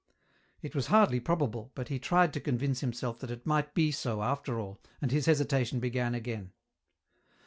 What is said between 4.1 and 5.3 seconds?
after all, and his